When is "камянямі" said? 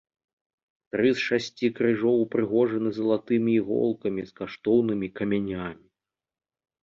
5.19-5.85